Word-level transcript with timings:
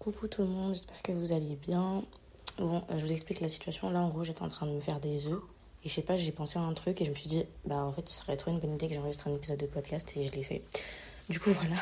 Coucou 0.00 0.28
tout 0.28 0.40
le 0.40 0.48
monde, 0.48 0.72
j'espère 0.72 1.02
que 1.02 1.12
vous 1.12 1.32
allez 1.32 1.56
bien. 1.56 2.02
Bon, 2.56 2.82
euh, 2.90 2.98
je 2.98 3.04
vous 3.04 3.12
explique 3.12 3.40
la 3.40 3.50
situation. 3.50 3.90
Là, 3.90 4.00
en 4.00 4.08
gros, 4.08 4.24
j'étais 4.24 4.40
en 4.40 4.48
train 4.48 4.64
de 4.64 4.72
me 4.72 4.80
faire 4.80 4.98
des 4.98 5.26
œufs. 5.26 5.42
Et 5.84 5.90
je 5.90 5.94
sais 5.94 6.00
pas, 6.00 6.16
j'ai 6.16 6.32
pensé 6.32 6.58
à 6.58 6.62
un 6.62 6.72
truc 6.72 7.02
et 7.02 7.04
je 7.04 7.10
me 7.10 7.14
suis 7.14 7.28
dit, 7.28 7.44
bah 7.66 7.84
en 7.84 7.92
fait, 7.92 8.08
ce 8.08 8.22
serait 8.22 8.38
trop 8.38 8.50
une 8.50 8.60
bonne 8.60 8.72
idée 8.72 8.88
que 8.88 8.94
j'enregistre 8.94 9.28
un 9.28 9.34
épisode 9.34 9.58
de 9.58 9.66
podcast 9.66 10.10
et 10.16 10.26
je 10.26 10.32
l'ai 10.32 10.42
fait. 10.42 10.62
Du 11.28 11.38
coup, 11.38 11.50
voilà. 11.52 11.76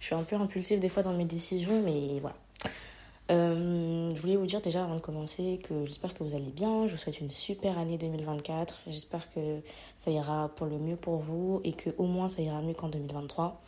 Je 0.00 0.06
suis 0.06 0.14
un 0.16 0.24
peu 0.24 0.34
impulsive 0.34 0.80
des 0.80 0.88
fois 0.88 1.04
dans 1.04 1.12
mes 1.12 1.24
décisions, 1.24 1.82
mais 1.84 2.18
voilà. 2.18 2.34
Euh, 3.30 4.10
je 4.12 4.20
voulais 4.20 4.36
vous 4.36 4.46
dire 4.46 4.60
déjà 4.60 4.82
avant 4.82 4.96
de 4.96 5.00
commencer 5.00 5.60
que 5.62 5.84
j'espère 5.84 6.14
que 6.14 6.24
vous 6.24 6.34
allez 6.34 6.50
bien. 6.50 6.88
Je 6.88 6.92
vous 6.92 6.98
souhaite 6.98 7.20
une 7.20 7.30
super 7.30 7.78
année 7.78 7.96
2024. 7.96 8.82
J'espère 8.88 9.32
que 9.32 9.60
ça 9.94 10.10
ira 10.10 10.48
pour 10.56 10.66
le 10.66 10.78
mieux 10.78 10.96
pour 10.96 11.18
vous 11.18 11.60
et 11.62 11.74
que 11.74 11.90
au 11.96 12.06
moins 12.06 12.28
ça 12.28 12.42
ira 12.42 12.60
mieux 12.60 12.74
qu'en 12.74 12.88
2023. 12.88 13.62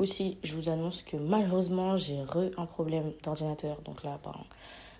Aussi, 0.00 0.38
je 0.42 0.56
vous 0.56 0.70
annonce 0.70 1.02
que 1.02 1.18
malheureusement, 1.18 1.98
j'ai 1.98 2.22
re 2.22 2.50
un 2.56 2.64
problème 2.64 3.12
d'ordinateur. 3.22 3.82
Donc 3.82 4.02
là, 4.02 4.18
ben, 4.24 4.32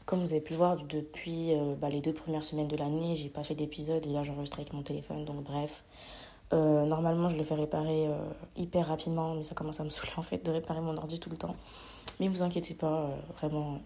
comme 0.04 0.20
vous 0.20 0.32
avez 0.32 0.42
pu 0.42 0.52
le 0.52 0.58
voir, 0.58 0.76
depuis 0.76 1.54
euh, 1.54 1.74
bah, 1.74 1.88
les 1.88 2.02
deux 2.02 2.12
premières 2.12 2.44
semaines 2.44 2.68
de 2.68 2.76
l'année, 2.76 3.14
j'ai 3.14 3.30
pas 3.30 3.42
fait 3.42 3.54
d'épisode 3.54 4.06
et 4.06 4.10
là 4.10 4.24
j'enregistre 4.24 4.58
avec 4.58 4.74
mon 4.74 4.82
téléphone. 4.82 5.24
Donc 5.24 5.42
bref, 5.42 5.84
euh, 6.52 6.84
normalement 6.84 7.30
je 7.30 7.36
le 7.36 7.44
fais 7.44 7.54
réparer 7.54 8.08
euh, 8.08 8.18
hyper 8.58 8.88
rapidement, 8.88 9.34
mais 9.34 9.42
ça 9.42 9.54
commence 9.54 9.80
à 9.80 9.84
me 9.84 9.88
saouler 9.88 10.12
en 10.18 10.22
fait 10.22 10.44
de 10.44 10.50
réparer 10.50 10.82
mon 10.82 10.94
ordi 10.98 11.18
tout 11.18 11.30
le 11.30 11.38
temps. 11.38 11.56
Mais 12.18 12.28
vous 12.28 12.42
inquiétez 12.42 12.74
pas, 12.74 13.08
vraiment, 13.38 13.80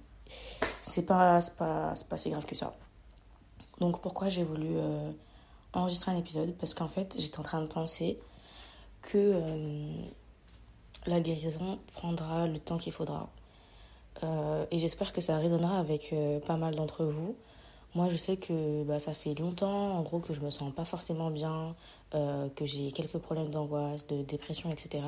c'est 0.80 1.06
pas, 1.06 1.38
pas, 1.56 1.94
pas 2.10 2.16
si 2.16 2.30
grave 2.30 2.44
que 2.44 2.56
ça. 2.56 2.74
Donc 3.78 4.00
pourquoi 4.00 4.30
j'ai 4.30 4.42
voulu 4.42 4.78
enregistrer 5.74 6.10
un 6.10 6.16
épisode? 6.16 6.56
Parce 6.58 6.74
qu'en 6.74 6.88
fait 6.88 7.14
j'étais 7.16 7.38
en 7.38 7.44
train 7.44 7.60
de 7.60 7.69
penser 7.69 8.19
que 9.00 9.41
la 11.06 11.20
guérison 11.20 11.78
prendra 11.92 12.46
le 12.46 12.58
temps 12.58 12.78
qu'il 12.78 12.92
faudra. 12.92 13.30
Euh, 14.22 14.66
et 14.70 14.78
j'espère 14.78 15.12
que 15.12 15.20
ça 15.20 15.38
résonnera 15.38 15.78
avec 15.78 16.12
euh, 16.12 16.40
pas 16.40 16.56
mal 16.56 16.74
d'entre 16.74 17.04
vous. 17.04 17.36
Moi, 17.94 18.08
je 18.08 18.16
sais 18.16 18.36
que 18.36 18.83
bah, 18.84 18.98
ça 18.98 19.12
fait 19.12 19.34
longtemps, 19.38 19.97
en 19.97 20.02
gros, 20.02 20.19
que 20.19 20.32
je 20.32 20.41
me 20.41 20.50
sens 20.50 20.72
pas 20.75 20.84
forcément 20.84 21.30
bien, 21.30 21.77
euh, 22.14 22.48
que 22.56 22.64
j'ai 22.64 22.91
quelques 22.92 23.19
problèmes 23.19 23.50
d'angoisse, 23.50 24.06
de 24.06 24.22
dépression, 24.22 24.70
etc. 24.70 25.05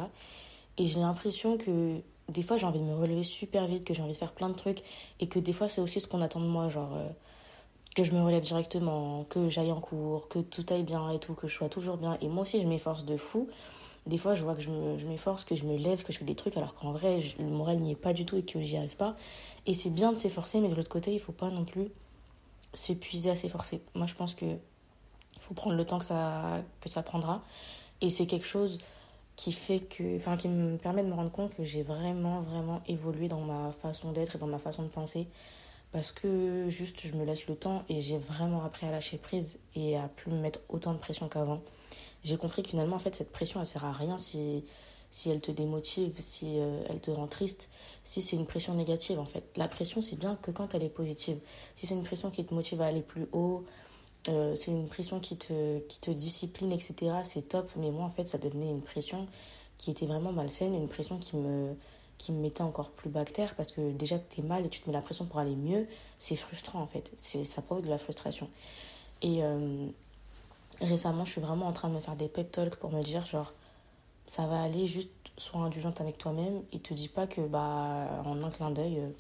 Et 0.79 0.87
j'ai 0.87 1.01
l'impression 1.01 1.57
que 1.57 2.01
des 2.29 2.43
fois, 2.43 2.57
j'ai 2.57 2.67
envie 2.67 2.81
de 2.81 2.85
me 2.85 2.95
relever 2.95 3.23
super 3.23 3.67
vite, 3.67 3.85
que 3.85 3.95
j'ai 3.95 4.03
envie 4.03 4.13
de 4.13 4.17
faire 4.17 4.33
plein 4.33 4.49
de 4.49 4.55
trucs, 4.55 4.83
et 5.21 5.29
que 5.29 5.39
des 5.39 5.53
fois, 5.53 5.69
c'est 5.69 5.81
aussi 5.81 6.01
ce 6.01 6.07
qu'on 6.07 6.21
attend 6.21 6.41
de 6.41 6.47
moi, 6.47 6.69
genre 6.69 6.97
que 7.95 8.05
je 8.05 8.13
me 8.13 8.21
relève 8.21 8.43
directement, 8.43 9.25
que 9.25 9.49
j'aille 9.49 9.73
en 9.73 9.81
cours, 9.81 10.29
que 10.29 10.41
tout 10.41 10.67
aille 10.69 10.83
bien 10.83 11.11
et 11.11 11.19
tout, 11.19 11.33
que 11.35 11.49
je 11.49 11.55
sois 11.55 11.71
toujours 11.71 11.97
bien. 11.97 12.19
Et 12.21 12.29
moi 12.29 12.43
aussi, 12.43 12.61
je 12.61 12.67
m'efforce 12.67 13.07
de 13.07 13.17
fou. 13.17 13.49
Des 14.07 14.19
fois, 14.19 14.35
je 14.35 14.45
vois 14.45 14.55
que 14.55 14.61
je 14.61 15.07
m'efforce, 15.07 15.45
que 15.45 15.57
je 15.57 15.65
me 15.65 15.77
lève, 15.77 16.03
que 16.05 16.13
je 16.13 16.19
fais 16.19 16.25
des 16.25 16.37
trucs, 16.37 16.57
alors 16.57 16.75
qu'en 16.75 16.93
vrai, 16.93 17.21
le 17.39 17.47
moral 17.47 17.79
n'y 17.79 17.93
est 17.93 17.97
pas 17.97 18.13
du 18.13 18.25
tout 18.25 18.37
et 18.37 18.43
que 18.43 18.61
j'y 18.61 18.77
arrive 18.77 18.97
pas. 18.97 19.17
Et 19.67 19.75
c'est 19.75 19.91
bien 19.91 20.13
de 20.13 20.19
s'efforcer, 20.19 20.61
mais 20.61 20.69
de 20.69 20.75
l'autre 20.75 20.89
côté, 20.89 21.13
il 21.13 21.19
faut 21.19 21.33
pas 21.33 21.51
non 21.51 21.65
plus 21.65 21.89
s'épuiser 22.73 23.31
à 23.31 23.37
s'efforcer. 23.37 23.81
Moi, 23.95 24.07
je 24.07 24.15
pense 24.15 24.35
que 24.35 24.47
faut 25.41 25.55
prendre 25.55 25.77
le 25.77 25.85
temps 25.85 25.99
que 25.99 26.05
ça, 26.05 26.63
que 26.81 26.89
ça 26.89 27.03
prendra. 27.03 27.43
Et 28.01 28.11
c'est 28.11 28.27
quelque 28.27 28.47
chose 28.47 28.79
qui 29.35 29.53
fait 29.53 29.81
que, 29.81 30.17
enfin, 30.17 30.37
qui 30.37 30.49
me 30.49 30.77
permet 30.77 31.03
de 31.03 31.09
me 31.09 31.15
rendre 31.15 31.31
compte 31.31 31.57
que 31.57 31.65
j'ai 31.65 31.83
vraiment, 31.83 32.41
vraiment 32.43 32.83
évolué 32.89 33.29
dans 33.29 33.41
ma 33.41 33.73
façon 33.73 34.13
d'être 34.13 34.37
et 34.37 34.39
dans 34.39 34.47
ma 34.47 34.59
façon 34.59 34.83
de 34.83 34.89
penser. 34.89 35.27
Parce 35.93 36.13
que 36.13 36.69
juste, 36.69 37.01
je 37.07 37.15
me 37.15 37.25
laisse 37.25 37.47
le 37.47 37.57
temps 37.57 37.85
et 37.89 38.01
j'ai 38.01 38.19
vraiment 38.19 38.65
appris 38.65 38.87
à 38.87 38.91
lâcher 38.91 39.19
prise 39.19 39.59
et 39.75 39.97
à 39.97 40.09
plus 40.09 40.31
me 40.31 40.39
mettre 40.39 40.61
autant 40.69 40.93
de 40.93 40.99
pression 40.99 41.29
qu'avant 41.29 41.61
j'ai 42.27 42.37
compris 42.37 42.63
que 42.63 42.71
finalement, 42.71 42.97
en 42.97 42.99
fait, 42.99 43.15
cette 43.15 43.31
pression, 43.31 43.61
elle 43.61 43.67
sert 43.67 43.85
à 43.85 43.93
rien 43.93 44.19
si, 44.19 44.65
si 45.13 45.31
elle 45.31 45.41
te 45.41 45.53
démotive, 45.53 46.15
si 46.19 46.59
euh, 46.59 46.83
elle 46.91 47.01
te 47.01 47.13
rend 47.13 47.29
triste, 47.29 47.71
si 48.03 48.21
c'est 48.21 48.35
une 48.35 48.47
pression 48.47 48.75
négative, 48.75 49.21
en 49.21 49.25
fait. 49.25 49.45
La 49.57 49.69
pression, 49.69 50.01
c'est 50.01 50.17
bien 50.17 50.37
que 50.43 50.51
quand 50.51 50.75
elle 50.75 50.83
est 50.83 50.89
positive. 50.89 51.39
Si 51.77 51.87
c'est 51.87 51.95
une 51.95 52.03
pression 52.03 52.31
qui 52.31 52.45
te 52.45 52.53
motive 52.53 52.83
à 52.83 52.87
aller 52.87 53.03
plus 53.03 53.29
haut, 53.33 53.65
euh, 54.29 54.57
c'est 54.57 54.73
une 54.73 54.89
pression 54.89 55.21
qui 55.21 55.37
te, 55.37 55.79
qui 55.87 56.01
te 56.01 56.11
discipline, 56.11 56.73
etc., 56.73 56.95
c'est 57.23 57.49
top. 57.49 57.71
Mais 57.77 57.93
moi, 57.93 58.05
en 58.05 58.11
fait, 58.11 58.29
ça 58.29 58.39
devenait 58.39 58.71
une 58.71 58.83
pression 58.83 59.29
qui 59.79 59.93
était 59.93 60.07
vraiment 60.07 60.33
malsaine, 60.33 60.75
une 60.75 60.89
pression 60.89 61.19
qui 61.19 61.37
me, 61.37 61.77
qui 62.19 62.33
me 62.33 62.41
mettait 62.41 62.63
encore 62.63 62.91
plus 62.91 63.11
bactère 63.11 63.55
parce 63.55 63.71
que 63.71 63.93
déjà 63.93 64.19
que 64.19 64.35
tu 64.35 64.41
es 64.41 64.45
mal 64.45 64.67
et 64.67 64.69
tu 64.69 64.81
te 64.81 64.91
mets 64.91 64.95
la 64.95 65.03
pression 65.03 65.27
pour 65.27 65.39
aller 65.39 65.55
mieux, 65.55 65.87
c'est 66.19 66.35
frustrant, 66.35 66.81
en 66.81 66.89
fait. 66.89 67.13
Ça 67.19 67.63
provoque 67.63 67.85
de 67.85 67.91
la 67.91 67.99
frustration. 67.99 68.49
Et, 69.23 69.45
euh, 69.45 69.87
récemment, 70.81 71.25
je 71.25 71.33
suis 71.33 71.41
vraiment 71.41 71.67
en 71.67 71.73
train 71.73 71.89
de 71.89 71.95
me 71.95 72.01
faire 72.01 72.17
des 72.17 72.29
pep 72.29 72.51
talks 72.53 72.77
pour 72.77 72.93
me 72.93 73.03
dire, 73.03 73.25
genre, 73.25 73.53
ça 74.27 74.47
va 74.47 74.63
aller, 74.63 74.87
juste 74.87 75.11
sois 75.39 75.61
indulgente 75.61 76.01
avec 76.01 76.19
toi-même 76.19 76.63
et 76.73 76.79
te 76.79 76.95
dis 76.95 77.09
pas 77.09 77.27
que, 77.27 77.41
bah, 77.41 78.23
en 78.25 78.43
un 78.43 78.51
clin 78.51 78.71
d'œil, 78.71 79.01
euh, 79.01 79.11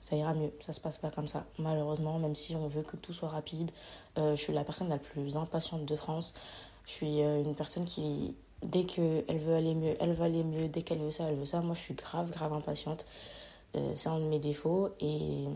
ça 0.00 0.16
ira 0.16 0.34
mieux. 0.34 0.52
Ça 0.60 0.72
se 0.72 0.80
passe 0.80 0.98
pas 0.98 1.10
comme 1.10 1.28
ça. 1.28 1.44
Malheureusement, 1.58 2.18
même 2.18 2.34
si 2.34 2.56
on 2.56 2.66
veut 2.66 2.82
que 2.82 2.96
tout 2.96 3.12
soit 3.12 3.28
rapide, 3.28 3.70
euh, 4.16 4.36
je 4.36 4.42
suis 4.42 4.52
la 4.52 4.64
personne 4.64 4.88
la 4.88 4.98
plus 4.98 5.36
impatiente 5.36 5.84
de 5.84 5.96
France. 5.96 6.34
Je 6.86 6.92
suis 6.92 7.22
euh, 7.22 7.42
une 7.42 7.54
personne 7.54 7.84
qui, 7.84 8.34
dès 8.62 8.84
qu'elle 8.84 9.38
veut 9.38 9.54
aller 9.54 9.74
mieux, 9.74 9.96
elle 10.00 10.12
va 10.12 10.24
aller 10.24 10.44
mieux. 10.44 10.68
Dès 10.68 10.82
qu'elle 10.82 10.98
veut 10.98 11.10
ça, 11.10 11.24
elle 11.24 11.36
veut 11.36 11.44
ça. 11.44 11.60
Moi, 11.60 11.74
je 11.74 11.80
suis 11.80 11.94
grave, 11.94 12.30
grave 12.30 12.52
impatiente. 12.52 13.06
c'est 13.94 14.08
un 14.08 14.18
de 14.18 14.24
mes 14.24 14.38
défauts 14.38 14.88
et, 15.00 15.46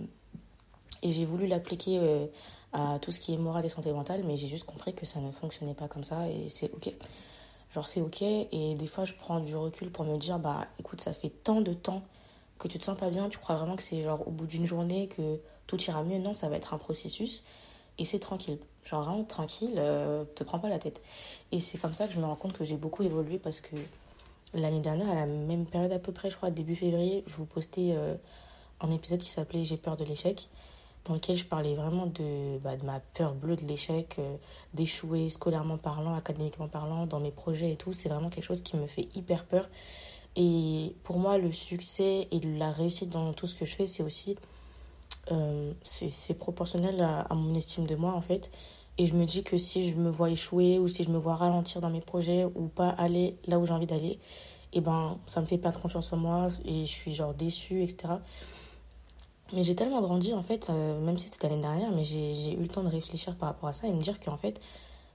et 1.02 1.10
j'ai 1.10 1.24
voulu 1.24 1.46
l'appliquer 1.46 2.28
à 2.72 2.98
tout 3.00 3.12
ce 3.12 3.20
qui 3.20 3.34
est 3.34 3.36
moral 3.36 3.64
et 3.64 3.68
santé 3.68 3.92
mentale, 3.92 4.22
mais 4.24 4.36
j'ai 4.36 4.48
juste 4.48 4.64
compris 4.64 4.94
que 4.94 5.04
ça 5.04 5.20
ne 5.20 5.30
fonctionnait 5.30 5.74
pas 5.74 5.88
comme 5.88 6.04
ça 6.04 6.28
et 6.28 6.48
c'est 6.48 6.72
ok. 6.72 6.92
Genre 7.72 7.86
c'est 7.86 8.00
ok 8.00 8.22
et 8.22 8.74
des 8.74 8.86
fois 8.86 9.04
je 9.04 9.14
prends 9.14 9.41
du 9.41 9.56
recul 9.56 9.91
pour 9.91 10.04
me 10.04 10.16
dire 10.18 10.38
bah 10.38 10.66
écoute 10.78 11.00
ça 11.00 11.12
fait 11.12 11.30
tant 11.30 11.60
de 11.60 11.72
temps 11.72 12.02
que 12.58 12.68
tu 12.68 12.78
te 12.78 12.84
sens 12.84 12.98
pas 12.98 13.10
bien, 13.10 13.28
tu 13.28 13.38
crois 13.38 13.56
vraiment 13.56 13.76
que 13.76 13.82
c'est 13.82 14.02
genre 14.02 14.26
au 14.26 14.30
bout 14.30 14.46
d'une 14.46 14.66
journée 14.66 15.08
que 15.08 15.41
tout 15.66 15.80
ira 15.82 16.02
mieux, 16.02 16.18
non 16.18 16.32
ça 16.34 16.48
va 16.48 16.56
être 16.56 16.74
un 16.74 16.78
processus 16.78 17.44
et 17.98 18.04
c'est 18.04 18.18
tranquille. 18.18 18.58
Genre 18.84 19.02
vraiment 19.02 19.24
tranquille, 19.24 19.74
euh, 19.76 20.24
te 20.34 20.44
prends 20.44 20.58
pas 20.58 20.68
la 20.68 20.78
tête. 20.78 21.02
Et 21.50 21.60
c'est 21.60 21.78
comme 21.78 21.94
ça 21.94 22.06
que 22.06 22.14
je 22.14 22.20
me 22.20 22.24
rends 22.24 22.36
compte 22.36 22.52
que 22.52 22.64
j'ai 22.64 22.76
beaucoup 22.76 23.02
évolué 23.02 23.38
parce 23.38 23.60
que 23.60 23.76
l'année 24.54 24.80
dernière 24.80 25.10
à 25.10 25.14
la 25.14 25.26
même 25.26 25.66
période 25.66 25.92
à 25.92 25.98
peu 25.98 26.12
près 26.12 26.28
je 26.30 26.36
crois 26.36 26.50
début 26.50 26.76
février 26.76 27.24
je 27.26 27.36
vous 27.36 27.46
postais 27.46 27.94
euh, 27.96 28.14
un 28.80 28.91
épisode 28.91 29.20
qui 29.20 29.30
s'appelait 29.30 29.64
J'ai 29.64 29.78
peur 29.78 29.96
de 29.96 30.04
l'échec 30.04 30.48
dans 31.04 31.14
lequel 31.14 31.36
je 31.36 31.44
parlais 31.44 31.74
vraiment 31.74 32.06
de, 32.06 32.58
bah, 32.58 32.76
ma 32.84 33.00
peur 33.00 33.34
bleue 33.34 33.56
de 33.56 33.66
l'échec, 33.66 34.16
euh, 34.18 34.36
d'échouer 34.74 35.30
scolairement 35.30 35.78
parlant, 35.78 36.14
académiquement 36.14 36.68
parlant, 36.68 37.06
dans 37.06 37.20
mes 37.20 37.32
projets 37.32 37.72
et 37.72 37.76
tout. 37.76 37.92
C'est 37.92 38.08
vraiment 38.08 38.30
quelque 38.30 38.44
chose 38.44 38.62
qui 38.62 38.76
me 38.76 38.86
fait 38.86 39.08
hyper 39.14 39.44
peur. 39.44 39.68
Et 40.36 40.94
pour 41.02 41.18
moi, 41.18 41.38
le 41.38 41.52
succès 41.52 42.28
et 42.30 42.41
la 42.41 42.70
réussite 42.70 43.10
dans 43.10 43.32
tout 43.32 43.46
ce 43.46 43.54
que 43.54 43.64
je 43.64 43.74
fais, 43.74 43.86
c'est 43.86 44.02
aussi 44.02 44.36
euh, 45.30 45.72
c'est 45.84 46.34
proportionnel 46.34 47.00
à, 47.00 47.34
mon 47.34 47.54
estime 47.54 47.86
de 47.86 47.94
moi 47.94 48.12
en 48.12 48.20
fait. 48.20 48.50
Et 48.98 49.06
je 49.06 49.14
me 49.14 49.24
dis 49.24 49.42
que 49.42 49.56
si 49.56 49.88
je 49.91 49.96
me 49.96 50.10
vois 50.10 50.30
échouer 50.30 50.78
ou 50.78 50.88
si 50.88 51.04
je 51.04 51.10
me 51.10 51.18
vois 51.18 51.34
ralentir 51.34 51.80
dans 51.80 51.91
mes 51.91 52.00
projets 52.00 52.44
ou 52.44 52.68
pas 52.68 52.88
aller 52.91 53.36
là 53.46 53.58
où 53.58 53.66
j'ai 53.66 53.72
envie 53.72 53.86
d'aller, 53.86 54.18
et 54.74 54.78
eh 54.78 54.80
ben 54.80 55.18
ça 55.26 55.41
me 55.41 55.46
fait 55.46 55.58
pas 55.58 55.70
confiance 55.72 56.12
en 56.12 56.16
moi 56.16 56.48
et 56.64 56.84
je 56.84 56.91
suis 56.91 57.12
genre 57.12 57.34
déçue, 57.34 57.82
etc. 57.82 58.14
Mais 59.52 59.64
j'ai 59.64 59.74
tellement 59.74 60.00
grandi, 60.00 60.32
en 60.32 60.42
fait, 60.42 60.70
euh, 60.70 60.98
même 61.00 61.18
si 61.18 61.28
c'était 61.28 61.48
l'année 61.48 61.62
dernière, 61.62 61.90
mais 61.92 62.04
j'ai 62.04 62.54
eu 62.54 62.62
le 62.62 62.68
temps 62.68 62.82
de 62.82 62.88
réfléchir 62.88 63.36
par 63.36 63.50
rapport 63.50 63.68
à 63.68 63.72
ça 63.72 63.86
et 63.86 63.92
me 63.92 64.00
dire 64.00 64.18
qu'en 64.18 64.36
fait, 64.36 64.60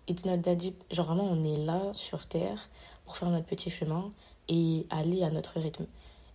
it's 0.08 0.26
not 0.26 0.38
that 0.38 0.56
deep. 0.56 0.84
Genre, 0.92 1.06
vraiment, 1.06 1.24
on 1.24 1.44
est 1.44 1.58
là 1.58 1.82
sur 1.94 2.28
Terre 2.28 2.70
pour 3.06 3.18
faire 3.18 3.30
notre 3.30 3.46
petit 3.46 3.70
chemin 3.70 4.12
et 4.48 4.86
aller 4.90 5.24
à 5.24 5.32
notre 5.32 5.60
rythme. 5.60 5.86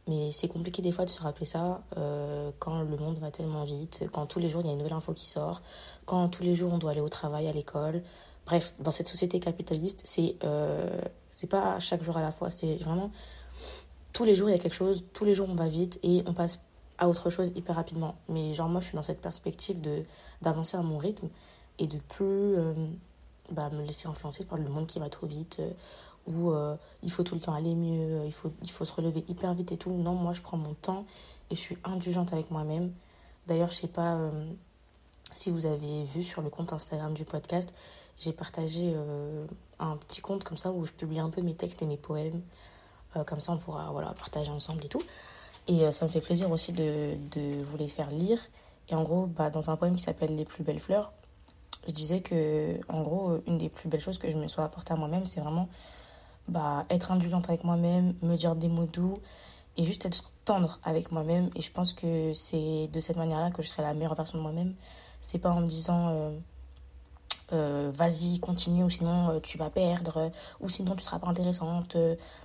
Mais 0.08 0.32
c'est 0.32 0.48
compliqué 0.48 0.82
des 0.82 0.90
fois 0.90 1.04
de 1.04 1.10
se 1.10 1.22
rappeler 1.22 1.46
ça 1.46 1.82
euh, 1.96 2.50
quand 2.58 2.82
le 2.82 2.96
monde 2.96 3.18
va 3.18 3.30
tellement 3.30 3.62
vite, 3.64 4.04
quand 4.12 4.26
tous 4.26 4.40
les 4.40 4.48
jours 4.48 4.62
il 4.62 4.66
y 4.66 4.70
a 4.70 4.72
une 4.72 4.78
nouvelle 4.78 4.94
info 4.94 5.12
qui 5.12 5.28
sort, 5.28 5.62
quand 6.06 6.28
tous 6.28 6.42
les 6.42 6.56
jours 6.56 6.72
on 6.72 6.78
doit 6.78 6.90
aller 6.90 7.00
au 7.00 7.08
travail, 7.08 7.46
à 7.46 7.52
l'école. 7.52 8.02
Bref, 8.44 8.74
dans 8.80 8.90
cette 8.90 9.06
société 9.06 9.38
capitaliste, 9.38 10.02
c'est 10.04 10.34
euh, 10.42 11.00
c'est 11.30 11.46
pas 11.46 11.78
chaque 11.78 12.02
jour 12.02 12.16
à 12.16 12.20
la 12.20 12.32
fois, 12.32 12.50
c'est 12.50 12.74
vraiment 12.74 13.12
tous 14.12 14.24
les 14.24 14.34
jours 14.34 14.48
il 14.48 14.52
y 14.52 14.58
a 14.58 14.58
quelque 14.58 14.74
chose, 14.74 15.04
tous 15.12 15.24
les 15.24 15.34
jours 15.34 15.48
on 15.48 15.54
va 15.54 15.68
vite 15.68 16.00
et 16.02 16.24
on 16.26 16.34
passe 16.34 16.58
à 17.02 17.08
autre 17.08 17.30
chose 17.30 17.52
hyper 17.56 17.74
rapidement. 17.74 18.14
Mais 18.28 18.54
genre 18.54 18.68
moi 18.68 18.80
je 18.80 18.86
suis 18.86 18.94
dans 18.94 19.02
cette 19.02 19.20
perspective 19.20 19.80
de 19.80 20.04
d'avancer 20.40 20.76
à 20.76 20.82
mon 20.82 20.98
rythme 20.98 21.28
et 21.80 21.88
de 21.88 21.98
plus 21.98 22.24
euh, 22.56 22.74
bah, 23.50 23.70
me 23.70 23.84
laisser 23.84 24.06
influencer 24.06 24.44
par 24.44 24.56
le 24.56 24.68
monde 24.68 24.86
qui 24.86 25.00
va 25.00 25.08
trop 25.08 25.26
vite 25.26 25.56
euh, 25.58 25.70
où 26.28 26.52
euh, 26.52 26.76
il 27.02 27.10
faut 27.10 27.24
tout 27.24 27.34
le 27.34 27.40
temps 27.40 27.54
aller 27.54 27.74
mieux, 27.74 28.24
il 28.24 28.32
faut, 28.32 28.52
il 28.62 28.70
faut 28.70 28.84
se 28.84 28.92
relever 28.92 29.24
hyper 29.26 29.52
vite 29.54 29.72
et 29.72 29.76
tout. 29.76 29.90
Non, 29.90 30.14
moi 30.14 30.32
je 30.32 30.42
prends 30.42 30.56
mon 30.56 30.74
temps 30.74 31.04
et 31.50 31.56
je 31.56 31.60
suis 31.60 31.76
indulgente 31.82 32.32
avec 32.32 32.52
moi-même. 32.52 32.92
D'ailleurs, 33.48 33.72
je 33.72 33.74
sais 33.74 33.88
pas 33.88 34.16
si 35.34 35.50
vous 35.50 35.66
avez 35.66 36.04
vu 36.04 36.22
sur 36.22 36.40
le 36.40 36.48
compte 36.48 36.72
Instagram 36.72 37.12
du 37.12 37.24
podcast, 37.24 37.74
j'ai 38.20 38.32
partagé 38.32 38.94
un 39.80 39.96
petit 39.96 40.20
compte 40.20 40.44
comme 40.44 40.56
ça 40.56 40.70
où 40.70 40.84
je 40.84 40.92
publie 40.92 41.18
un 41.18 41.28
peu 41.28 41.42
mes 41.42 41.54
textes 41.54 41.82
et 41.82 41.86
mes 41.86 41.96
poèmes. 41.96 42.40
comme 43.26 43.40
ça, 43.40 43.50
on 43.50 43.58
pourra 43.58 43.90
voilà, 43.90 44.12
partager 44.12 44.52
ensemble 44.52 44.84
et 44.84 44.88
tout. 44.88 45.02
Et 45.68 45.84
euh, 45.84 45.92
ça 45.92 46.04
me 46.06 46.10
fait 46.10 46.20
plaisir 46.20 46.50
aussi 46.50 46.72
de, 46.72 47.14
de, 47.30 47.62
vous 47.62 47.76
les 47.76 47.88
faire 47.88 48.10
lire. 48.10 48.38
Et 48.88 48.94
en 48.94 49.02
gros, 49.02 49.26
bah, 49.26 49.50
dans 49.50 49.70
un 49.70 49.76
poème 49.76 49.96
qui 49.96 50.02
s'appelle 50.02 50.34
Les 50.36 50.44
plus 50.44 50.64
belles 50.64 50.80
fleurs, 50.80 51.12
je 51.86 51.92
disais 51.92 52.20
que, 52.20 52.78
en 52.88 53.02
gros, 53.02 53.40
une 53.46 53.58
des 53.58 53.68
plus 53.68 53.88
belles 53.88 54.00
choses 54.00 54.18
que 54.18 54.30
je 54.30 54.36
me 54.36 54.48
sois 54.48 54.64
apportée 54.64 54.92
à 54.92 54.96
moi-même, 54.96 55.26
c'est 55.26 55.40
vraiment 55.40 55.68
bah, 56.48 56.84
être 56.90 57.12
indulgente 57.12 57.48
avec 57.48 57.64
moi-même, 57.64 58.14
me 58.22 58.36
dire 58.36 58.56
des 58.56 58.68
mots 58.68 58.86
doux 58.86 59.14
et 59.76 59.84
juste 59.84 60.04
être 60.04 60.32
tendre 60.44 60.80
avec 60.84 61.12
moi-même. 61.12 61.50
Et 61.54 61.60
je 61.60 61.70
pense 61.70 61.92
que 61.92 62.32
c'est 62.32 62.88
de 62.92 63.00
cette 63.00 63.16
manière-là 63.16 63.50
que 63.50 63.62
je 63.62 63.68
serai 63.68 63.82
la 63.82 63.94
meilleure 63.94 64.14
version 64.14 64.38
de 64.38 64.42
moi-même. 64.42 64.74
C'est 65.20 65.38
pas 65.38 65.50
en 65.50 65.60
me 65.60 65.66
disant 65.66 66.08
euh, 66.08 66.38
euh, 67.52 67.90
vas-y, 67.94 68.40
continue, 68.40 68.84
ou 68.84 68.90
sinon 68.90 69.30
euh, 69.30 69.40
tu 69.40 69.58
vas 69.58 69.70
perdre, 69.70 70.30
ou 70.60 70.68
sinon 70.68 70.94
tu 70.94 71.02
seras 71.02 71.18
pas 71.18 71.28
intéressante. 71.28 71.96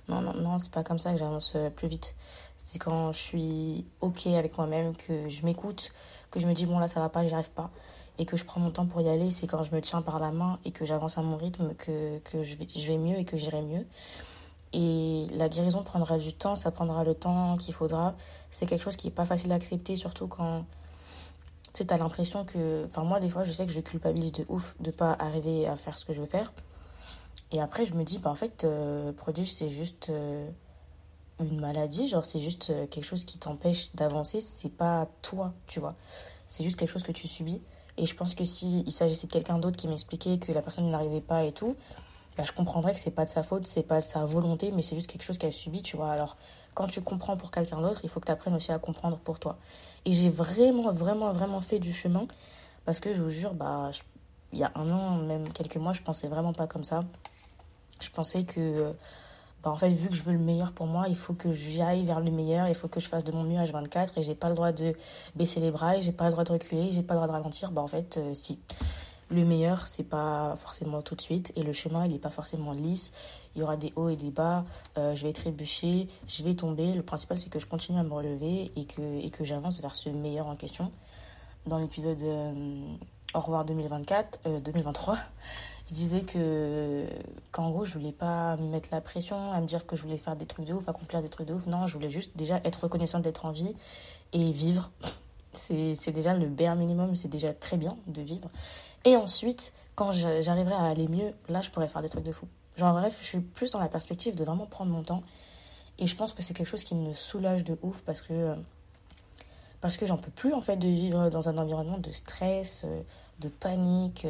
non, 0.08 0.20
non, 0.22 0.34
non, 0.34 0.58
c'est 0.58 0.70
pas 0.70 0.82
comme 0.82 0.98
ça 0.98 1.12
que 1.12 1.18
j'avance 1.18 1.56
plus 1.76 1.88
vite. 1.88 2.14
C'est 2.56 2.78
quand 2.78 3.12
je 3.12 3.18
suis 3.18 3.86
ok 4.00 4.26
avec 4.28 4.56
moi-même, 4.58 4.96
que 4.96 5.28
je 5.28 5.44
m'écoute, 5.44 5.92
que 6.30 6.40
je 6.40 6.46
me 6.46 6.52
dis 6.52 6.66
bon 6.66 6.78
là 6.78 6.88
ça 6.88 7.00
va 7.00 7.08
pas, 7.08 7.26
j'y 7.26 7.32
arrive 7.34 7.50
pas, 7.52 7.70
et 8.18 8.26
que 8.26 8.36
je 8.36 8.44
prends 8.44 8.60
mon 8.60 8.70
temps 8.70 8.86
pour 8.86 9.00
y 9.00 9.08
aller. 9.08 9.30
C'est 9.30 9.46
quand 9.46 9.62
je 9.62 9.74
me 9.74 9.80
tiens 9.80 10.02
par 10.02 10.18
la 10.18 10.32
main 10.32 10.58
et 10.64 10.72
que 10.72 10.84
j'avance 10.84 11.18
à 11.18 11.22
mon 11.22 11.36
rythme 11.36 11.74
que, 11.74 12.18
que 12.18 12.42
je, 12.42 12.54
vais, 12.56 12.66
je 12.68 12.86
vais 12.86 12.98
mieux 12.98 13.18
et 13.18 13.24
que 13.24 13.36
j'irai 13.36 13.62
mieux. 13.62 13.86
Et 14.72 15.26
la 15.32 15.48
guérison 15.48 15.82
prendra 15.82 16.18
du 16.18 16.34
temps, 16.34 16.54
ça 16.54 16.70
prendra 16.70 17.04
le 17.04 17.14
temps 17.14 17.56
qu'il 17.56 17.72
faudra. 17.72 18.14
C'est 18.50 18.66
quelque 18.66 18.82
chose 18.82 18.96
qui 18.96 19.06
n'est 19.06 19.14
pas 19.14 19.24
facile 19.24 19.52
à 19.52 19.54
accepter, 19.54 19.96
surtout 19.96 20.26
quand 20.26 20.64
tu 21.72 21.84
as 21.88 21.96
l'impression 21.96 22.44
que. 22.44 22.84
Enfin, 22.84 23.04
moi, 23.04 23.20
des 23.20 23.30
fois, 23.30 23.44
je 23.44 23.52
sais 23.52 23.66
que 23.66 23.72
je 23.72 23.80
culpabilise 23.80 24.32
de 24.32 24.44
ouf 24.48 24.76
de 24.80 24.90
pas 24.90 25.12
arriver 25.18 25.66
à 25.66 25.76
faire 25.76 25.98
ce 25.98 26.04
que 26.04 26.12
je 26.12 26.20
veux 26.20 26.26
faire. 26.26 26.52
Et 27.52 27.60
après, 27.60 27.84
je 27.84 27.94
me 27.94 28.04
dis, 28.04 28.18
bah, 28.18 28.30
en 28.30 28.34
fait, 28.34 28.64
euh, 28.64 29.12
prodige, 29.12 29.52
c'est 29.52 29.68
juste 29.68 30.10
euh, 30.10 30.48
une 31.40 31.60
maladie, 31.60 32.08
genre, 32.08 32.24
c'est 32.24 32.40
juste 32.40 32.70
euh, 32.70 32.86
quelque 32.86 33.04
chose 33.04 33.24
qui 33.24 33.38
t'empêche 33.38 33.94
d'avancer. 33.94 34.40
C'est 34.40 34.72
pas 34.72 35.08
toi, 35.22 35.54
tu 35.66 35.80
vois. 35.80 35.94
C'est 36.46 36.64
juste 36.64 36.76
quelque 36.76 36.90
chose 36.90 37.04
que 37.04 37.12
tu 37.12 37.26
subis. 37.26 37.62
Et 37.96 38.06
je 38.06 38.14
pense 38.14 38.34
que 38.34 38.44
si 38.44 38.84
il 38.86 38.92
s'agissait 38.92 39.26
de 39.26 39.32
quelqu'un 39.32 39.58
d'autre 39.58 39.76
qui 39.76 39.88
m'expliquait 39.88 40.38
que 40.38 40.52
la 40.52 40.62
personne 40.62 40.88
n'arrivait 40.90 41.20
pas 41.20 41.44
et 41.44 41.52
tout, 41.52 41.74
bah, 42.38 42.44
je 42.46 42.52
comprendrais 42.52 42.94
que 42.94 43.00
c'est 43.00 43.10
pas 43.10 43.24
de 43.24 43.30
sa 43.30 43.42
faute, 43.42 43.66
c'est 43.66 43.82
pas 43.82 43.96
de 43.96 44.04
sa 44.04 44.24
volonté, 44.24 44.70
mais 44.70 44.82
c'est 44.82 44.94
juste 44.94 45.10
quelque 45.10 45.24
chose 45.24 45.38
qu'elle 45.38 45.52
subit, 45.52 45.82
tu 45.82 45.96
vois. 45.96 46.12
Alors, 46.12 46.36
quand 46.74 46.86
tu 46.86 47.00
comprends 47.00 47.36
pour 47.36 47.50
quelqu'un 47.50 47.80
d'autre, 47.80 48.00
il 48.04 48.08
faut 48.08 48.20
que 48.20 48.26
tu 48.26 48.32
apprennes 48.32 48.54
aussi 48.54 48.70
à 48.70 48.78
comprendre 48.78 49.18
pour 49.18 49.40
toi. 49.40 49.58
Et 50.04 50.12
j'ai 50.12 50.30
vraiment, 50.30 50.92
vraiment, 50.92 51.32
vraiment 51.32 51.60
fait 51.60 51.80
du 51.80 51.92
chemin 51.92 52.28
parce 52.84 53.00
que 53.00 53.12
je 53.12 53.20
vous 53.20 53.30
jure, 53.30 53.54
bah, 53.54 53.90
il 54.52 54.60
y 54.60 54.62
a 54.62 54.70
un 54.76 54.88
an, 54.92 55.16
même 55.16 55.48
quelques 55.48 55.78
mois, 55.78 55.92
je 55.92 56.02
pensais 56.02 56.28
vraiment 56.28 56.52
pas 56.52 56.68
comme 56.68 56.84
ça. 56.84 57.00
Je 58.00 58.10
pensais 58.10 58.44
que, 58.44 58.94
bah, 59.64 59.72
en 59.72 59.76
fait, 59.76 59.88
vu 59.88 60.08
que 60.08 60.14
je 60.14 60.22
veux 60.22 60.32
le 60.32 60.38
meilleur 60.38 60.70
pour 60.70 60.86
moi, 60.86 61.06
il 61.08 61.16
faut 61.16 61.34
que 61.34 61.50
j'aille 61.50 62.04
vers 62.04 62.20
le 62.20 62.30
meilleur, 62.30 62.68
il 62.68 62.76
faut 62.76 62.86
que 62.86 63.00
je 63.00 63.08
fasse 63.08 63.24
de 63.24 63.32
mon 63.32 63.42
mieux 63.42 63.58
H24 63.58 64.10
et 64.16 64.22
j'ai 64.22 64.36
pas 64.36 64.48
le 64.48 64.54
droit 64.54 64.70
de 64.70 64.94
baisser 65.34 65.58
les 65.58 65.72
bras, 65.72 65.98
j'ai 65.98 66.12
pas 66.12 66.26
le 66.26 66.30
droit 66.30 66.44
de 66.44 66.52
reculer, 66.52 66.92
j'ai 66.92 67.02
pas 67.02 67.14
le 67.14 67.18
droit 67.18 67.26
de 67.26 67.32
ralentir. 67.32 67.72
Bah, 67.72 67.82
en 67.82 67.88
fait, 67.88 68.16
euh, 68.16 68.32
si 68.32 68.60
le 69.30 69.44
meilleur, 69.44 69.86
c'est 69.86 70.04
pas 70.04 70.56
forcément 70.56 71.02
tout 71.02 71.14
de 71.14 71.20
suite. 71.20 71.52
Et 71.56 71.62
le 71.62 71.72
chemin, 71.72 72.06
il 72.06 72.12
n'est 72.12 72.18
pas 72.18 72.30
forcément 72.30 72.72
lisse. 72.72 73.12
Il 73.54 73.60
y 73.60 73.62
aura 73.62 73.76
des 73.76 73.92
hauts 73.96 74.08
et 74.08 74.16
des 74.16 74.30
bas. 74.30 74.64
Euh, 74.96 75.14
je 75.14 75.26
vais 75.26 75.32
trébucher, 75.32 76.08
je 76.26 76.42
vais 76.42 76.54
tomber. 76.54 76.94
Le 76.94 77.02
principal, 77.02 77.38
c'est 77.38 77.50
que 77.50 77.58
je 77.58 77.66
continue 77.66 77.98
à 77.98 78.02
me 78.02 78.12
relever 78.12 78.72
et 78.76 78.84
que, 78.84 79.20
et 79.20 79.30
que 79.30 79.44
j'avance 79.44 79.80
vers 79.80 79.96
ce 79.96 80.08
meilleur 80.08 80.46
en 80.46 80.56
question. 80.56 80.90
Dans 81.66 81.78
l'épisode 81.78 82.22
euh, 82.22 82.80
Au 83.34 83.40
revoir 83.40 83.64
2024, 83.66 84.38
2023, 84.64 85.14
euh, 85.14 85.18
je 85.88 85.94
disais 85.94 86.22
que 86.22 87.04
qu'en 87.52 87.70
gros, 87.70 87.84
je 87.84 87.92
voulais 87.92 88.12
pas 88.12 88.56
me 88.56 88.68
mettre 88.68 88.88
la 88.92 89.02
pression, 89.02 89.52
à 89.52 89.60
me 89.60 89.66
dire 89.66 89.86
que 89.86 89.96
je 89.96 90.02
voulais 90.02 90.16
faire 90.16 90.36
des 90.36 90.46
trucs 90.46 90.64
de 90.64 90.72
ouf, 90.72 90.88
accomplir 90.88 91.20
des 91.20 91.28
trucs 91.28 91.48
de 91.48 91.54
ouf. 91.54 91.66
Non, 91.66 91.86
je 91.86 91.94
voulais 91.94 92.10
juste 92.10 92.36
déjà 92.36 92.60
être 92.64 92.84
reconnaissante 92.84 93.22
d'être 93.22 93.44
en 93.44 93.50
vie 93.50 93.74
et 94.32 94.50
vivre. 94.52 94.90
C'est 95.52 96.12
déjà 96.12 96.34
le 96.34 96.46
bare 96.46 96.76
minimum, 96.76 97.16
c'est 97.16 97.28
déjà 97.28 97.52
très 97.52 97.76
bien 97.76 97.96
de 98.06 98.22
vivre. 98.22 98.48
Et 99.04 99.16
ensuite, 99.16 99.72
quand 99.94 100.12
j'arriverai 100.12 100.74
à 100.74 100.84
aller 100.84 101.08
mieux, 101.08 101.32
là, 101.48 101.60
je 101.60 101.70
pourrais 101.70 101.88
faire 101.88 102.02
des 102.02 102.08
trucs 102.08 102.24
de 102.24 102.32
fou. 102.32 102.46
Genre, 102.76 102.92
bref, 102.92 103.18
je 103.20 103.26
suis 103.26 103.40
plus 103.40 103.72
dans 103.72 103.80
la 103.80 103.88
perspective 103.88 104.34
de 104.34 104.44
vraiment 104.44 104.66
prendre 104.66 104.92
mon 104.92 105.02
temps. 105.02 105.22
Et 105.98 106.06
je 106.06 106.14
pense 106.14 106.32
que 106.32 106.42
c'est 106.42 106.54
quelque 106.54 106.68
chose 106.68 106.84
qui 106.84 106.94
me 106.94 107.12
soulage 107.12 107.64
de 107.64 107.76
ouf 107.82 108.02
parce 108.02 108.22
que, 108.22 108.54
parce 109.80 109.96
que 109.96 110.06
j'en 110.06 110.16
peux 110.16 110.30
plus, 110.30 110.52
en 110.54 110.60
fait, 110.60 110.76
de 110.76 110.86
vivre 110.86 111.28
dans 111.30 111.48
un 111.48 111.58
environnement 111.58 111.98
de 111.98 112.12
stress, 112.12 112.86
de 113.40 113.48
panique, 113.48 114.26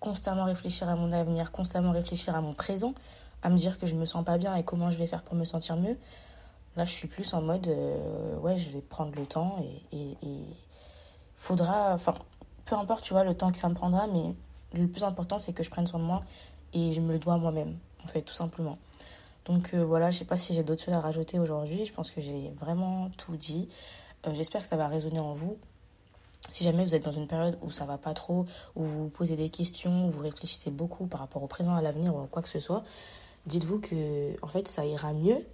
constamment 0.00 0.44
réfléchir 0.44 0.88
à 0.88 0.96
mon 0.96 1.12
avenir, 1.12 1.50
constamment 1.50 1.92
réfléchir 1.92 2.34
à 2.34 2.40
mon 2.40 2.52
présent, 2.52 2.94
à 3.42 3.50
me 3.50 3.56
dire 3.56 3.78
que 3.78 3.86
je 3.86 3.94
me 3.94 4.04
sens 4.04 4.24
pas 4.24 4.38
bien 4.38 4.54
et 4.56 4.62
comment 4.62 4.90
je 4.90 4.98
vais 4.98 5.06
faire 5.06 5.22
pour 5.22 5.34
me 5.34 5.44
sentir 5.44 5.76
mieux. 5.76 5.96
Là, 6.76 6.84
je 6.84 6.92
suis 6.92 7.08
plus 7.08 7.32
en 7.34 7.42
mode, 7.42 7.66
euh, 7.66 8.36
ouais, 8.38 8.56
je 8.56 8.70
vais 8.70 8.80
prendre 8.80 9.12
le 9.16 9.26
temps 9.26 9.64
et, 9.92 9.96
et, 9.96 10.10
et 10.22 10.44
faudra, 11.34 11.94
enfin, 11.94 12.14
peu 12.68 12.76
importe, 12.76 13.02
tu 13.02 13.12
vois, 13.12 13.24
le 13.24 13.34
temps 13.34 13.50
que 13.50 13.58
ça 13.58 13.68
me 13.68 13.74
prendra, 13.74 14.06
mais 14.06 14.34
le 14.74 14.86
plus 14.86 15.02
important, 15.04 15.38
c'est 15.38 15.52
que 15.52 15.62
je 15.62 15.70
prenne 15.70 15.86
soin 15.86 15.98
de 15.98 16.04
moi 16.04 16.22
et 16.74 16.92
je 16.92 17.00
me 17.00 17.12
le 17.12 17.18
dois 17.18 17.38
moi-même, 17.38 17.76
en 18.04 18.08
fait, 18.08 18.22
tout 18.22 18.34
simplement. 18.34 18.78
Donc 19.46 19.72
euh, 19.72 19.82
voilà, 19.82 20.10
je 20.10 20.18
sais 20.18 20.26
pas 20.26 20.36
si 20.36 20.52
j'ai 20.52 20.62
d'autres 20.62 20.84
choses 20.84 20.94
à 20.94 21.00
rajouter 21.00 21.38
aujourd'hui. 21.38 21.86
Je 21.86 21.92
pense 21.92 22.10
que 22.10 22.20
j'ai 22.20 22.52
vraiment 22.60 23.08
tout 23.16 23.36
dit. 23.36 23.68
Euh, 24.26 24.34
j'espère 24.34 24.60
que 24.60 24.66
ça 24.66 24.76
va 24.76 24.88
résonner 24.88 25.20
en 25.20 25.32
vous. 25.32 25.56
Si 26.50 26.64
jamais 26.64 26.84
vous 26.84 26.94
êtes 26.94 27.04
dans 27.04 27.12
une 27.12 27.26
période 27.26 27.58
où 27.62 27.70
ça 27.70 27.86
va 27.86 27.96
pas 27.96 28.12
trop, 28.12 28.44
où 28.76 28.82
vous 28.82 29.04
vous 29.04 29.08
posez 29.08 29.36
des 29.36 29.48
questions, 29.48 30.06
où 30.06 30.10
vous 30.10 30.20
réfléchissez 30.20 30.70
beaucoup 30.70 31.06
par 31.06 31.20
rapport 31.20 31.42
au 31.42 31.46
présent, 31.46 31.74
à 31.74 31.80
l'avenir 31.80 32.14
ou 32.14 32.20
à 32.20 32.26
quoi 32.26 32.42
que 32.42 32.48
ce 32.48 32.60
soit, 32.60 32.84
dites-vous 33.46 33.80
que 33.80 34.36
en 34.42 34.48
fait 34.48 34.68
ça 34.68 34.84
ira 34.84 35.14
mieux, 35.14 35.46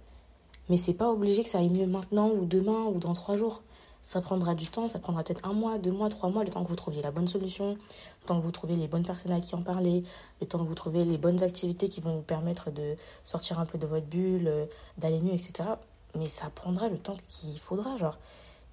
mais 0.69 0.75
c'est 0.75 0.93
pas 0.93 1.09
obligé 1.09 1.43
que 1.43 1.49
ça 1.49 1.59
aille 1.59 1.69
mieux 1.69 1.87
maintenant 1.87 2.29
ou 2.29 2.45
demain 2.45 2.83
ou 2.83 2.99
dans 2.99 3.13
trois 3.13 3.37
jours. 3.37 3.63
Ça 4.05 4.21
prendra 4.21 4.53
du 4.53 4.67
temps, 4.67 4.87
ça 4.87 4.99
prendra 4.99 5.23
peut-être 5.23 5.49
un 5.49 5.53
mois, 5.53 5.79
deux 5.79 5.91
mois, 5.91 6.09
trois 6.09 6.29
mois, 6.29 6.43
le 6.43 6.51
temps 6.51 6.61
que 6.61 6.69
vous 6.69 6.75
trouviez 6.75 7.01
la 7.01 7.09
bonne 7.09 7.27
solution, 7.27 7.71
le 7.71 8.27
temps 8.27 8.37
que 8.37 8.43
vous 8.43 8.51
trouviez 8.51 8.75
les 8.75 8.87
bonnes 8.87 9.03
personnes 9.03 9.31
à 9.31 9.41
qui 9.41 9.55
en 9.55 9.63
parler, 9.63 10.03
le 10.39 10.45
temps 10.45 10.59
que 10.59 10.63
vous 10.63 10.75
trouviez 10.75 11.03
les 11.03 11.17
bonnes 11.17 11.41
activités 11.41 11.89
qui 11.89 12.01
vont 12.01 12.17
vous 12.17 12.21
permettre 12.21 12.69
de 12.69 12.97
sortir 13.23 13.59
un 13.59 13.65
peu 13.65 13.79
de 13.79 13.87
votre 13.87 14.05
bulle, 14.05 14.47
euh, 14.47 14.65
d'aller 14.99 15.19
mieux, 15.19 15.33
etc. 15.33 15.69
Mais 16.13 16.27
ça 16.27 16.51
prendra 16.53 16.87
le 16.87 16.99
temps 16.99 17.15
qu'il 17.29 17.57
faudra, 17.57 17.97
genre. 17.97 18.19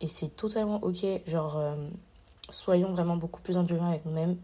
Et 0.03 0.07
c'est 0.07 0.29
totalement 0.29 0.81
ok, 0.83 1.07
genre, 1.27 1.57
euh, 1.57 1.77
soyons 2.51 2.93
vraiment 2.93 3.17
beaucoup 3.17 3.41
plus 3.41 3.57
indulgents 3.57 3.89
avec 3.89 4.05
nous-mêmes. 4.05 4.37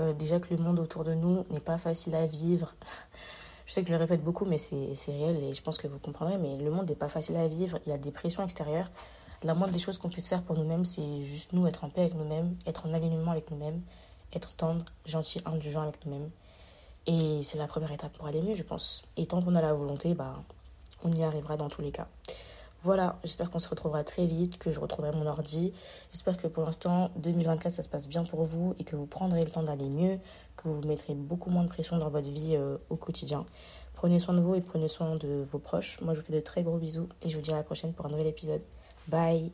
Euh, 0.00 0.12
déjà 0.14 0.40
que 0.40 0.52
le 0.52 0.60
monde 0.60 0.80
autour 0.80 1.04
de 1.04 1.14
nous 1.14 1.44
n'est 1.50 1.60
pas 1.60 1.78
facile 1.78 2.16
à 2.16 2.26
vivre. 2.26 2.74
je 3.66 3.72
sais 3.72 3.82
que 3.82 3.86
je 3.86 3.92
le 3.92 3.98
répète 4.00 4.24
beaucoup, 4.24 4.46
mais 4.46 4.58
c'est 4.58 5.12
réel 5.12 5.44
et 5.44 5.52
je 5.52 5.62
pense 5.62 5.78
que 5.78 5.86
vous 5.86 6.00
comprendrez. 6.00 6.38
Mais 6.38 6.56
le 6.56 6.72
monde 6.72 6.88
n'est 6.88 6.96
pas 6.96 7.08
facile 7.08 7.36
à 7.36 7.46
vivre. 7.46 7.78
Il 7.86 7.90
y 7.90 7.92
a 7.92 7.98
des 7.98 8.10
pressions 8.10 8.42
extérieures 8.42 8.90
la 9.42 9.54
moindre 9.54 9.72
des 9.72 9.78
choses 9.78 9.98
qu'on 9.98 10.08
puisse 10.08 10.28
faire 10.28 10.42
pour 10.42 10.56
nous-mêmes, 10.56 10.84
c'est 10.84 11.24
juste 11.24 11.52
nous 11.52 11.66
être 11.66 11.84
en 11.84 11.90
paix 11.90 12.02
avec 12.02 12.14
nous-mêmes, 12.14 12.56
être 12.66 12.86
en 12.86 12.92
alignement 12.92 13.30
avec 13.30 13.50
nous-mêmes, 13.50 13.82
être 14.32 14.54
tendre, 14.54 14.84
gentil, 15.06 15.40
indulgent 15.44 15.82
avec 15.82 16.04
nous-mêmes. 16.04 16.30
Et 17.06 17.42
c'est 17.42 17.58
la 17.58 17.66
première 17.66 17.92
étape 17.92 18.12
pour 18.12 18.26
aller 18.26 18.42
mieux, 18.42 18.54
je 18.54 18.62
pense. 18.62 19.02
Et 19.16 19.26
tant 19.26 19.40
qu'on 19.40 19.54
a 19.54 19.62
la 19.62 19.72
volonté, 19.72 20.14
bah, 20.14 20.42
on 21.04 21.12
y 21.12 21.22
arrivera 21.22 21.56
dans 21.56 21.68
tous 21.68 21.82
les 21.82 21.92
cas. 21.92 22.08
Voilà, 22.82 23.18
j'espère 23.24 23.50
qu'on 23.50 23.58
se 23.58 23.68
retrouvera 23.68 24.04
très 24.04 24.26
vite, 24.26 24.56
que 24.58 24.70
je 24.70 24.78
retrouverai 24.78 25.10
mon 25.12 25.26
ordi. 25.26 25.72
J'espère 26.12 26.36
que 26.36 26.46
pour 26.46 26.64
l'instant, 26.64 27.10
2024, 27.16 27.72
ça 27.72 27.82
se 27.82 27.88
passe 27.88 28.08
bien 28.08 28.24
pour 28.24 28.44
vous 28.44 28.74
et 28.78 28.84
que 28.84 28.94
vous 28.94 29.06
prendrez 29.06 29.42
le 29.42 29.50
temps 29.50 29.64
d'aller 29.64 29.88
mieux, 29.88 30.18
que 30.56 30.68
vous 30.68 30.80
mettrez 30.86 31.14
beaucoup 31.14 31.50
moins 31.50 31.64
de 31.64 31.68
pression 31.68 31.98
dans 31.98 32.08
votre 32.08 32.28
vie 32.28 32.54
euh, 32.54 32.76
au 32.88 32.96
quotidien. 32.96 33.46
Prenez 33.94 34.20
soin 34.20 34.34
de 34.34 34.40
vous 34.40 34.54
et 34.54 34.60
prenez 34.60 34.86
soin 34.86 35.16
de 35.16 35.42
vos 35.42 35.58
proches. 35.58 36.00
Moi, 36.02 36.14
je 36.14 36.20
vous 36.20 36.26
fais 36.26 36.32
de 36.32 36.40
très 36.40 36.62
gros 36.62 36.76
bisous 36.76 37.08
et 37.22 37.28
je 37.28 37.34
vous 37.34 37.42
dis 37.42 37.50
à 37.50 37.56
la 37.56 37.64
prochaine 37.64 37.92
pour 37.92 38.06
un 38.06 38.10
nouvel 38.10 38.28
épisode. 38.28 38.62
Bye. 39.08 39.50